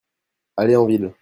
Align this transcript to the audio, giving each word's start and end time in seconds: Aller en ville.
Aller 0.57 0.77
en 0.77 0.85
ville. 0.87 1.13